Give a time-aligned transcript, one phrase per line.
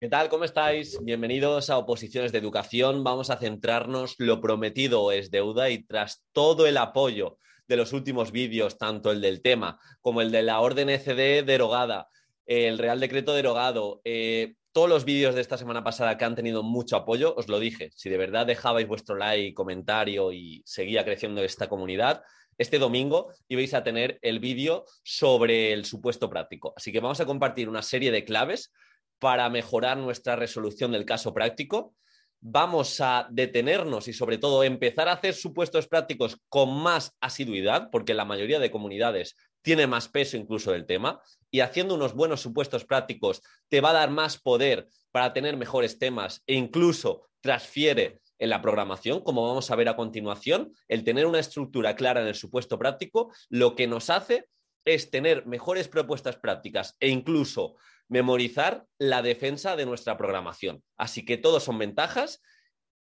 [0.00, 0.28] ¿Qué tal?
[0.28, 0.96] ¿Cómo estáis?
[1.02, 3.02] Bienvenidos a Oposiciones de Educación.
[3.02, 7.36] Vamos a centrarnos, lo prometido es deuda y tras todo el apoyo
[7.66, 12.06] de los últimos vídeos, tanto el del tema como el de la orden ECD derogada,
[12.46, 16.62] el Real Decreto derogado, eh, todos los vídeos de esta semana pasada que han tenido
[16.62, 21.42] mucho apoyo, os lo dije, si de verdad dejabais vuestro like, comentario y seguía creciendo
[21.42, 22.22] esta comunidad,
[22.56, 26.72] este domingo ibais a tener el vídeo sobre el supuesto práctico.
[26.76, 28.72] Así que vamos a compartir una serie de claves
[29.18, 31.94] para mejorar nuestra resolución del caso práctico.
[32.40, 38.14] Vamos a detenernos y sobre todo empezar a hacer supuestos prácticos con más asiduidad, porque
[38.14, 42.84] la mayoría de comunidades tiene más peso incluso del tema, y haciendo unos buenos supuestos
[42.84, 48.50] prácticos te va a dar más poder para tener mejores temas e incluso transfiere en
[48.50, 52.34] la programación, como vamos a ver a continuación, el tener una estructura clara en el
[52.36, 54.46] supuesto práctico, lo que nos hace
[54.84, 57.74] es tener mejores propuestas prácticas e incluso
[58.08, 60.82] memorizar la defensa de nuestra programación.
[60.96, 62.42] Así que todos son ventajas.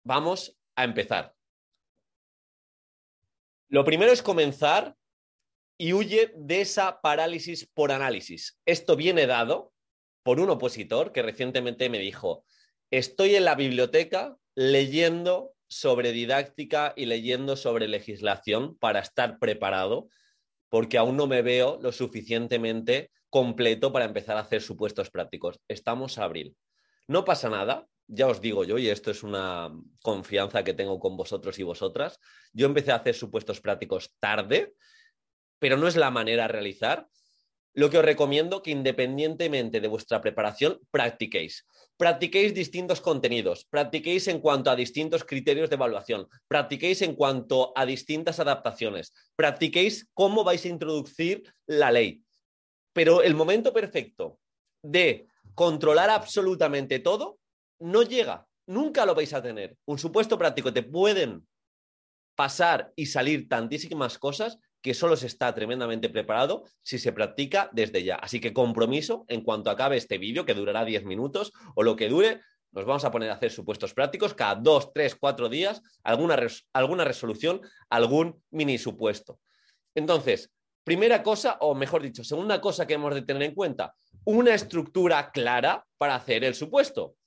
[0.04, 1.34] Vamos a empezar.
[3.70, 4.96] Lo primero es comenzar
[5.78, 8.60] y huye de esa parálisis por análisis.
[8.66, 9.74] Esto viene dado
[10.24, 12.46] por un opositor que recientemente me dijo,
[12.92, 20.10] estoy en la biblioteca leyendo sobre didáctica y leyendo sobre legislación para estar preparado,
[20.70, 25.60] porque aún no me veo lo suficientemente completo para empezar a hacer supuestos prácticos.
[25.68, 26.56] Estamos a abril.
[27.08, 31.18] No pasa nada, ya os digo yo, y esto es una confianza que tengo con
[31.18, 32.20] vosotros y vosotras,
[32.54, 34.74] yo empecé a hacer supuestos prácticos tarde,
[35.60, 37.08] pero no es la manera de realizar.
[37.74, 41.68] Lo que os recomiendo que independientemente de vuestra preparación, practiquéis.
[41.96, 47.86] Practiquéis distintos contenidos, practiquéis en cuanto a distintos criterios de evaluación, practiquéis en cuanto a
[47.86, 52.24] distintas adaptaciones, practiquéis cómo vais a introducir la ley,
[52.98, 54.40] pero el momento perfecto
[54.82, 57.38] de controlar absolutamente todo
[57.78, 58.48] no llega.
[58.66, 59.78] Nunca lo vais a tener.
[59.86, 61.48] Un supuesto práctico te pueden
[62.36, 68.04] pasar y salir tantísimas cosas que solo se está tremendamente preparado si se practica desde
[68.04, 68.16] ya.
[68.16, 72.10] Así que compromiso en cuanto acabe este vídeo, que durará 10 minutos o lo que
[72.10, 72.42] dure,
[72.72, 76.36] nos vamos a poner a hacer supuestos prácticos cada 2, 3, 4 días, alguna,
[76.74, 79.40] alguna resolución, algún mini supuesto.
[79.94, 80.52] Entonces,
[80.88, 83.94] Primera cosa, o mejor dicho, segunda cosa que hemos de tener en cuenta,
[84.24, 87.18] una estructura clara para hacer el supuesto.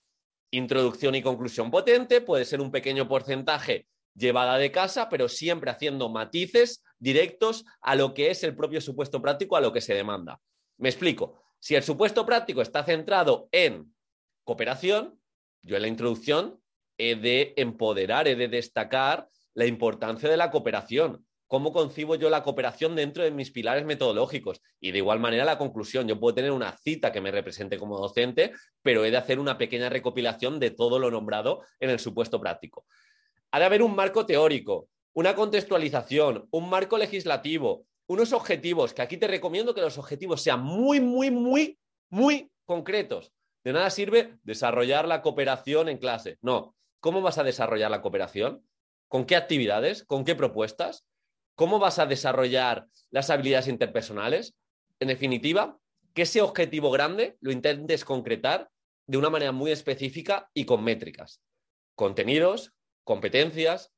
[0.51, 6.09] Introducción y conclusión potente, puede ser un pequeño porcentaje llevada de casa, pero siempre haciendo
[6.09, 10.41] matices directos a lo que es el propio supuesto práctico, a lo que se demanda.
[10.79, 11.43] Me explico.
[11.59, 13.95] Si el supuesto práctico está centrado en
[14.43, 15.21] cooperación,
[15.61, 16.63] yo en la introducción
[16.97, 22.45] he de empoderar, he de destacar la importancia de la cooperación cómo concibo yo la
[22.45, 24.63] cooperación dentro de mis pilares metodológicos.
[24.79, 27.99] Y de igual manera la conclusión, yo puedo tener una cita que me represente como
[27.99, 28.53] docente,
[28.83, 32.87] pero he de hacer una pequeña recopilación de todo lo nombrado en el supuesto práctico.
[33.51, 39.17] Ha de haber un marco teórico, una contextualización, un marco legislativo, unos objetivos, que aquí
[39.17, 41.81] te recomiendo que los objetivos sean muy, muy, muy,
[42.11, 43.33] muy concretos.
[43.65, 46.39] De nada sirve desarrollar la cooperación en clase.
[46.43, 46.77] No.
[47.01, 48.65] ¿Cómo vas a desarrollar la cooperación?
[49.09, 50.05] ¿Con qué actividades?
[50.05, 51.10] ¿Con qué propuestas?
[51.61, 54.55] ¿Cómo vas a desarrollar las habilidades interpersonales?
[54.99, 55.77] En definitiva,
[56.15, 58.71] que ese objetivo grande lo intentes concretar
[59.07, 61.43] de una manera muy específica y con métricas.
[61.97, 62.73] Contenidos,
[63.05, 63.93] competencias,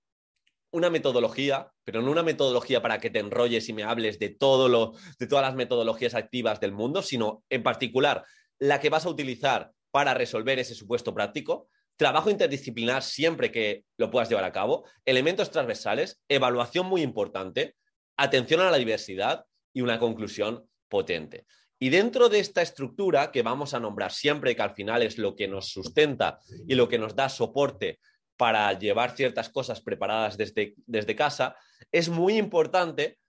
[0.73, 4.35] una metodología, pero no una metodología para que te enrolles y me hables de, de
[4.35, 8.25] todas las metodologías activas del mundo, sino en particular
[8.59, 11.69] la que vas a utilizar para resolver ese supuesto práctico,
[12.03, 17.77] trabajo interdisciplinar siempre que lo puedas llevar a cabo, elementos transversales, evaluación muy importante,
[18.17, 21.47] atención a la diversidad y una conclusión potente.
[21.79, 25.37] Y dentro de esta estructura que vamos a nombrar siempre, que al final es lo
[25.37, 28.01] que nos sustenta y lo que nos da soporte
[28.37, 31.55] para llevar ciertas cosas preparadas desde, desde casa,
[31.93, 33.21] es muy importante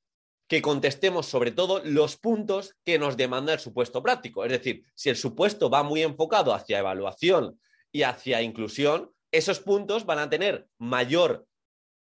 [0.48, 4.44] que contestemos sobre todo los puntos que nos demanda el supuesto práctico.
[4.44, 7.60] Es decir, si el supuesto va muy enfocado hacia evaluación
[7.94, 11.48] y hacia inclusión, esos puntos van a tener mayor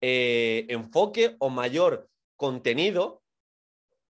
[0.00, 3.22] eh, enfoque o mayor contenido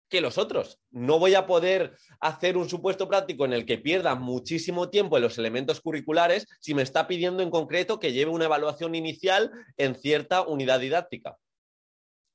[0.08, 0.80] que los otros.
[0.90, 5.24] No voy a poder hacer un supuesto práctico en el que pierda muchísimo tiempo en
[5.24, 9.96] los elementos curriculares si me está pidiendo en concreto que lleve una evaluación inicial en
[9.96, 11.36] cierta unidad didáctica.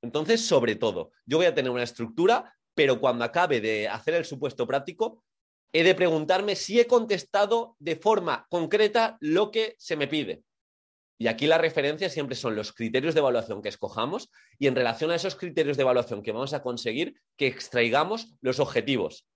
[0.01, 4.25] Entonces, sobre todo, yo voy a tener una estructura, pero cuando acabe de hacer el
[4.25, 5.23] supuesto práctico,
[5.73, 10.43] he de preguntarme si he contestado de forma concreta lo que se me pide.
[11.21, 15.11] Y aquí la referencia siempre son los criterios de evaluación que escojamos y en relación
[15.11, 19.27] a esos criterios de evaluación que vamos a conseguir, que extraigamos los objetivos.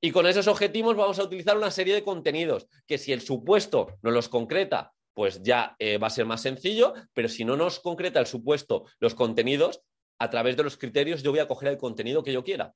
[0.00, 3.88] Y con esos objetivos vamos a utilizar una serie de contenidos que si el supuesto
[4.02, 7.80] no los concreta, pues ya eh, va a ser más sencillo, pero si no nos
[7.80, 9.80] concreta el supuesto los contenidos,
[10.20, 12.74] a través de los criterios yo voy a coger el contenido que yo quiera.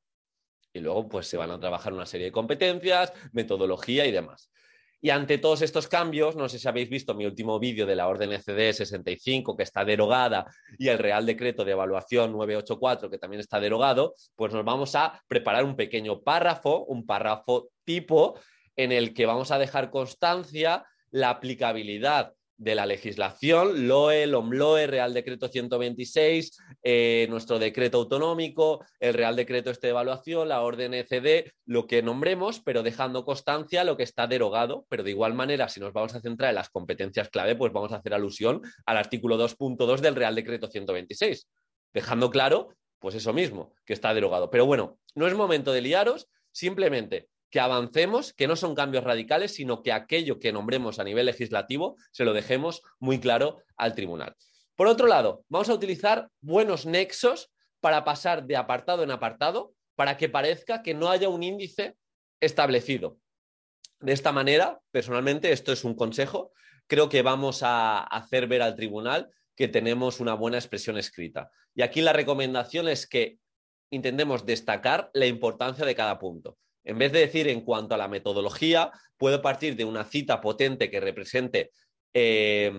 [0.72, 4.50] Y luego pues se van a trabajar una serie de competencias, metodología y demás.
[5.02, 8.06] Y ante todos estos cambios, no sé si habéis visto mi último vídeo de la
[8.06, 10.44] orden ECD 65, que está derogada,
[10.78, 15.22] y el Real Decreto de Evaluación 984, que también está derogado, pues nos vamos a
[15.26, 18.38] preparar un pequeño párrafo, un párrafo tipo,
[18.76, 25.14] en el que vamos a dejar constancia la aplicabilidad de la legislación, LOE, LOMLOE, Real
[25.14, 31.50] Decreto 126, eh, nuestro decreto autonómico, el Real Decreto este de evaluación, la orden ECD,
[31.64, 34.84] lo que nombremos, pero dejando constancia lo que está derogado.
[34.90, 37.92] Pero de igual manera, si nos vamos a centrar en las competencias clave, pues vamos
[37.92, 41.48] a hacer alusión al artículo 2.2 del Real Decreto 126,
[41.94, 44.50] dejando claro, pues eso mismo, que está derogado.
[44.50, 49.54] Pero bueno, no es momento de liaros, simplemente que avancemos, que no son cambios radicales,
[49.54, 54.36] sino que aquello que nombremos a nivel legislativo se lo dejemos muy claro al tribunal.
[54.76, 57.50] Por otro lado, vamos a utilizar buenos nexos
[57.80, 61.96] para pasar de apartado en apartado para que parezca que no haya un índice
[62.40, 63.18] establecido.
[64.00, 66.52] De esta manera, personalmente, esto es un consejo,
[66.86, 71.50] creo que vamos a hacer ver al tribunal que tenemos una buena expresión escrita.
[71.74, 73.38] Y aquí la recomendación es que
[73.90, 76.56] intentemos destacar la importancia de cada punto.
[76.84, 80.90] En vez de decir en cuanto a la metodología, puedo partir de una cita potente
[80.90, 81.70] que represente
[82.14, 82.72] eh,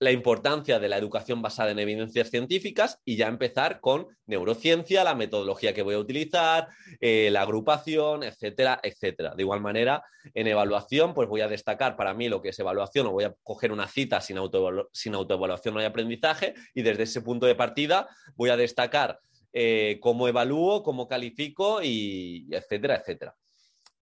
[0.00, 5.16] la importancia de la educación basada en evidencias científicas y ya empezar con neurociencia, la
[5.16, 6.68] metodología que voy a utilizar,
[7.00, 9.34] eh, la agrupación, etcétera, etcétera.
[9.34, 13.08] De igual manera, en evaluación, pues voy a destacar para mí lo que es evaluación
[13.08, 17.46] o voy a coger una cita sin, autoevaluación no hay aprendizaje y desde ese punto
[17.46, 19.18] de partida voy a destacar
[19.52, 23.34] eh, cómo evalúo, cómo califico y etcétera, etcétera.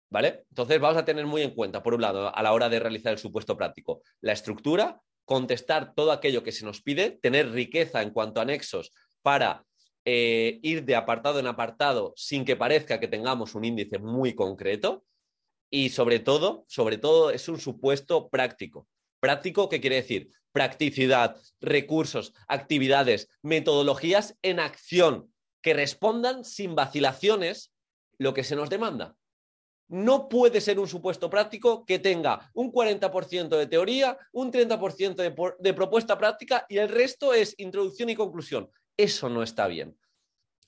[0.10, 0.46] ¿Vale?
[0.50, 3.12] Entonces vamos a tener muy en cuenta, por un lado, a la hora de realizar
[3.12, 8.12] el supuesto práctico, la estructura, contestar todo aquello que se nos pide, tener riqueza en
[8.12, 9.66] cuanto a anexos para
[10.06, 15.04] eh, ir de apartado en apartado sin que parezca que tengamos un índice muy concreto
[15.72, 18.88] y sobre todo, sobre todo es un supuesto práctico.
[19.20, 20.30] Práctico, ¿qué quiere decir?
[20.52, 27.74] Practicidad, recursos, actividades, metodologías en acción que respondan sin vacilaciones
[28.20, 29.16] lo que se nos demanda.
[29.88, 35.74] No puede ser un supuesto práctico que tenga un 40% de teoría, un 30% de,
[35.74, 38.70] propuesta práctica y el resto es introducción y conclusión.
[38.98, 39.96] Eso no está bien.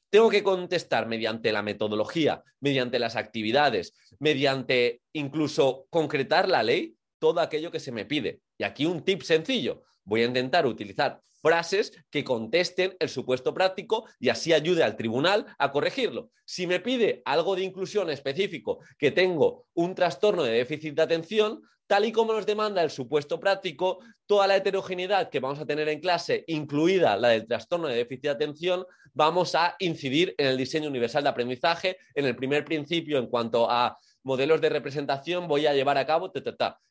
[0.09, 7.41] Tengo que contestar mediante la metodología, mediante las actividades, mediante incluso concretar la ley, todo
[7.41, 8.41] aquello que se me pide.
[8.57, 9.83] Y aquí un tip sencillo.
[10.07, 15.45] Voy a intentar utilizar frases que contesten el supuesto práctico y así ayude al tribunal
[15.59, 16.31] a corregirlo.
[16.45, 21.61] Si me pide algo de inclusión específico, que tengo un trastorno de déficit de atención,
[21.87, 25.89] tal y como nos demanda el supuesto práctico, toda la heterogeneidad que vamos a tener
[25.89, 30.57] en clase, incluida la del trastorno de déficit de atención, vamos a incidir en el
[30.57, 35.67] diseño universal de aprendizaje, en el primer principio en cuanto a modelos de representación voy
[35.67, 36.31] a llevar a cabo,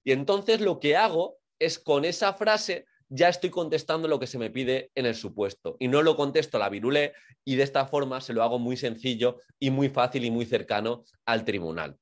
[0.05, 4.39] y entonces lo que hago es con esa frase ya estoy contestando lo que se
[4.39, 7.15] me pide en el supuesto y no lo contesto a la virulé
[7.45, 11.05] y de esta forma se lo hago muy sencillo y muy fácil y muy cercano
[11.25, 11.99] al tribunal,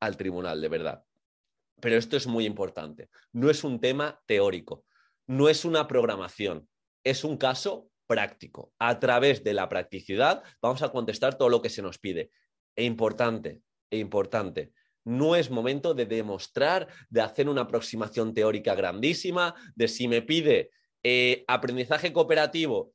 [0.00, 1.04] al tribunal de verdad.
[1.80, 4.84] Pero esto es muy importante, no es un tema teórico,
[5.26, 6.68] no es una programación,
[7.04, 8.72] es un caso práctico.
[8.78, 12.30] A través de la practicidad vamos a contestar todo lo que se nos pide.
[12.74, 14.72] E importante, e importante,
[15.08, 20.70] no es momento de demostrar, de hacer una aproximación teórica grandísima, de si me pide
[21.02, 22.92] eh, aprendizaje cooperativo,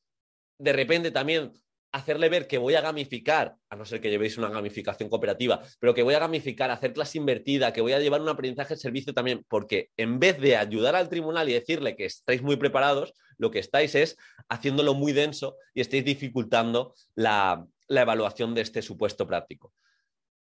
[0.60, 1.54] de repente también
[1.92, 5.96] hacerle ver que voy a gamificar, a no ser que llevéis una gamificación cooperativa, pero
[5.96, 9.14] que voy a gamificar, hacer clase invertida, que voy a llevar un aprendizaje de servicio
[9.14, 13.50] también, porque en vez de ayudar al tribunal y decirle que estáis muy preparados, lo
[13.50, 14.18] que estáis es
[14.50, 19.74] haciéndolo muy denso y estáis dificultando la evaluación de este supuesto práctico.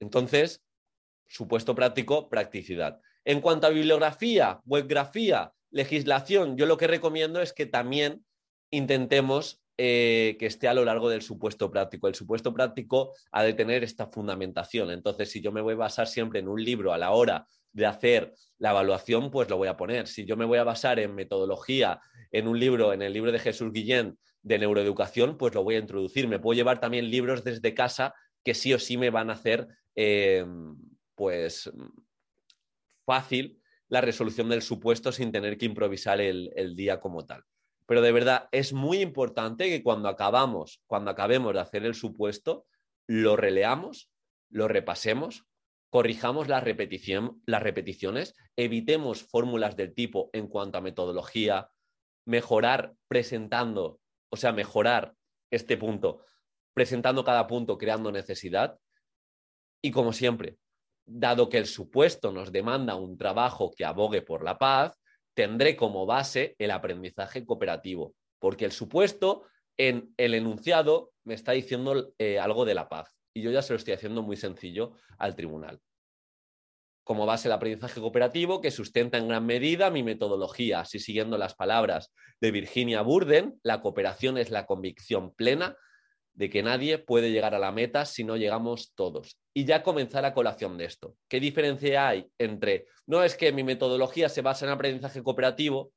[0.00, 0.62] Entonces,
[1.28, 3.00] supuesto práctico, practicidad.
[3.24, 8.24] En cuanto a bibliografía, webgrafía, legislación, yo lo que recomiendo es que también
[8.70, 12.08] intentemos eh, que esté a lo largo del supuesto práctico.
[12.08, 14.90] El supuesto práctico ha de tener esta fundamentación.
[14.90, 17.86] Entonces, si yo me voy a basar siempre en un libro a la hora de
[17.86, 20.08] hacer la evaluación, pues lo voy a poner.
[20.08, 22.00] Si yo me voy a basar en metodología,
[22.32, 25.78] en un libro, en el libro de Jesús Guillén de neuroeducación, pues lo voy a
[25.78, 26.26] introducir.
[26.26, 29.68] Me puedo llevar también libros desde casa que sí o sí me van a hacer
[29.94, 30.44] eh,
[31.18, 31.70] pues
[33.04, 37.42] fácil la resolución del supuesto sin tener que improvisar el, el, día como tal.
[37.86, 42.66] Pero de verdad es muy importante que cuando acabamos, cuando acabemos de hacer el supuesto,
[43.08, 44.10] lo releamos,
[44.50, 45.46] lo repasemos,
[45.90, 51.70] corrijamos la repetición, las repeticiones, evitemos fórmulas del tipo en cuanto a metodología,
[52.26, 55.14] mejorar presentando, o sea, mejorar
[55.50, 56.24] este punto,
[56.74, 58.78] presentando cada punto, creando necesidad.
[59.82, 60.58] Y como siempre,
[61.08, 64.98] dado que el supuesto nos demanda un trabajo que abogue por la paz,
[65.34, 69.44] tendré como base el aprendizaje cooperativo, porque el supuesto
[69.76, 73.72] en el enunciado me está diciendo eh, algo de la paz y yo ya se
[73.72, 75.80] lo estoy haciendo muy sencillo al tribunal.
[77.04, 81.54] Como base el aprendizaje cooperativo que sustenta en gran medida mi metodología, así siguiendo las
[81.54, 85.76] palabras de Virginia Burden, la cooperación es la convicción plena
[86.38, 89.36] de que nadie puede llegar a la meta si no llegamos todos.
[89.52, 91.16] Y ya comenzar a colación de esto.
[91.26, 95.90] ¿Qué diferencia hay entre, no es que mi metodología se basa en aprendizaje cooperativo,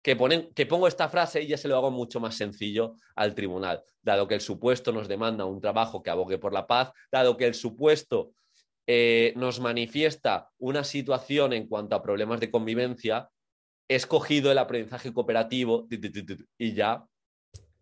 [0.00, 3.34] que, ponen, que pongo esta frase y ya se lo hago mucho más sencillo al
[3.34, 7.36] tribunal, dado que el supuesto nos demanda un trabajo que abogue por la paz, dado
[7.36, 8.30] que el supuesto
[8.86, 13.30] eh, nos manifiesta una situación en cuanto a problemas de convivencia,
[13.88, 15.88] he escogido el aprendizaje cooperativo
[16.56, 17.04] y ya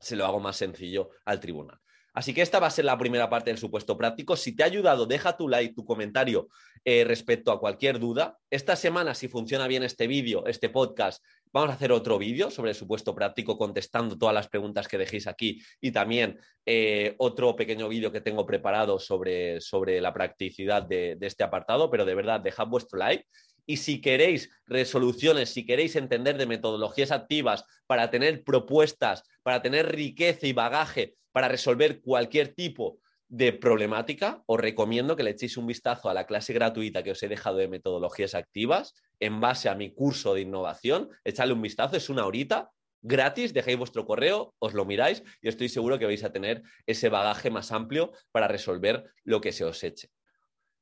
[0.01, 1.79] se lo hago más sencillo al tribunal.
[2.17, 4.37] Así que esta va a ser la primera parte del supuesto práctico.
[4.37, 6.49] Si te ha ayudado, deja tu like, tu comentario
[6.83, 8.39] eh, respecto a cualquier duda.
[8.49, 12.71] Esta semana, si funciona bien este vídeo, este podcast, vamos a hacer otro vídeo sobre
[12.71, 17.87] el supuesto práctico contestando todas las preguntas que dejéis aquí y también eh, otro pequeño
[17.87, 21.91] vídeo que tengo preparado sobre, sobre la practicidad de, de este apartado.
[21.91, 23.27] Pero de verdad, dejad vuestro like
[23.67, 29.95] y si queréis resoluciones, si queréis entender de metodologías activas para tener propuestas, para tener
[29.95, 35.67] riqueza y bagaje para resolver cualquier tipo de problemática, os recomiendo que le echéis un
[35.67, 39.75] vistazo a la clase gratuita que os he dejado de metodologías activas en base a
[39.75, 41.11] mi curso de innovación.
[41.25, 45.69] Echadle un vistazo, es una horita gratis, dejéis vuestro correo, os lo miráis y estoy
[45.69, 49.85] seguro que vais a tener ese bagaje más amplio para resolver lo que se os
[49.85, 50.09] eche.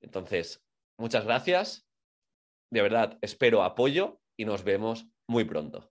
[0.01, 0.63] Entonces,
[0.97, 1.89] muchas gracias.
[2.71, 5.83] De verdad, espero apoyo y nos vemos muy pronto.